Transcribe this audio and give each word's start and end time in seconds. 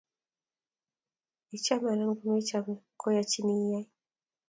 ichame 1.55 1.87
anan 1.91 2.11
komechome 2.19 2.73
koyachin 3.01 3.47
iyai 3.57 3.87